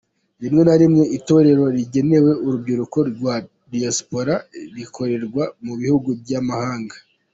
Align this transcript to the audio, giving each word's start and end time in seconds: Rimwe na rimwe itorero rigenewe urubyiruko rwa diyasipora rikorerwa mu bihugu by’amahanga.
Rimwe 0.41 0.61
na 0.67 0.75
rimwe 0.81 1.03
itorero 1.17 1.63
rigenewe 1.75 2.31
urubyiruko 2.45 2.97
rwa 3.11 3.35
diyasipora 3.71 4.33
rikorerwa 4.75 5.43
mu 5.65 5.73
bihugu 5.81 6.09
by’amahanga. 6.21 6.95